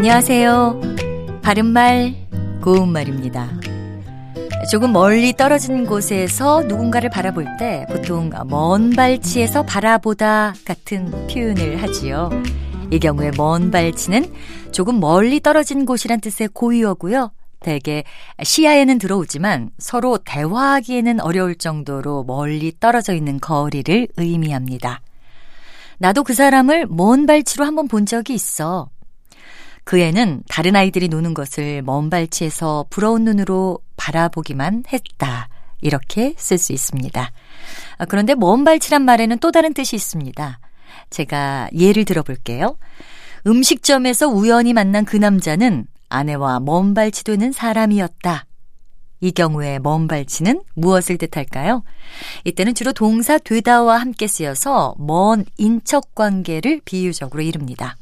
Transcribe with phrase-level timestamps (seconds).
[0.00, 0.80] 안녕하세요.
[1.42, 2.14] 바른말,
[2.62, 3.50] 고운말입니다.
[4.70, 12.30] 조금 멀리 떨어진 곳에서 누군가를 바라볼 때 보통 먼 발치에서 바라보다 같은 표현을 하지요.
[12.90, 14.32] 이 경우에 먼 발치는
[14.72, 17.30] 조금 멀리 떨어진 곳이란 뜻의 고유어고요.
[17.60, 18.02] 대개
[18.42, 25.02] 시야에는 들어오지만 서로 대화하기에는 어려울 정도로 멀리 떨어져 있는 거리를 의미합니다.
[25.98, 28.88] 나도 그 사람을 먼 발치로 한번 본 적이 있어.
[29.90, 35.48] 그 애는 다른 아이들이 노는 것을 먼 발치에서 부러운 눈으로 바라보기만 했다.
[35.80, 37.32] 이렇게 쓸 수 있습니다.
[37.98, 40.60] 아, 그런데 먼 발치란 말에는 또 다른 뜻이 있습니다.
[41.10, 42.78] 제가 예를 들어볼게요.
[43.48, 48.46] 음식점에서 우연히 만난 그 남자는 아내와 먼 발치 되는 사람이었다.
[49.18, 51.82] 이 경우에 먼 발치는 무엇을 뜻할까요?
[52.44, 57.96] 이때는 주로 동사 되다와 함께 쓰여서 먼 인척 관계를 비유적으로 이릅니다.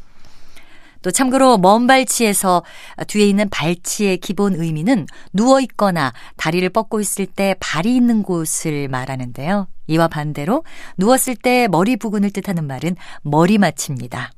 [1.03, 2.63] 또 참고로 먼 발치에서
[3.07, 9.69] 뒤에 있는 발치의 기본 의미는 누워 있거나 다리를 뻗고 있을 때 발이 있는 곳을 말하는데요.
[9.87, 10.65] 이와 반대로
[10.97, 14.33] 누웠을 때 머리 부근을 뜻하는 말은 머리맡입니다.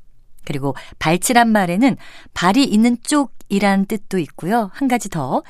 [0.45, 1.97] 그리고 발치란 말에는
[2.35, 4.71] 발이 있는 쪽이란 뜻도 있고요.
[4.73, 5.43] 한 가지 더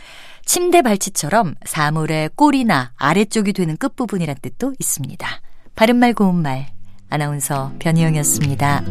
[0.45, 5.29] 침대 발치처럼 사물의 꼬리나 아래쪽이 되는 끝부분이란 뜻도 있습니다.
[5.75, 6.67] 바른말 고운말
[7.09, 8.85] 아나운서 변희영이었습니다.